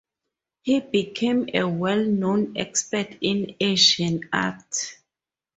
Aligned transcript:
He 0.63 0.79
became 0.79 1.47
a 1.53 1.65
well-known 1.65 2.57
expert 2.57 3.19
in 3.21 3.55
Asian 3.59 4.27
art. 4.33 4.95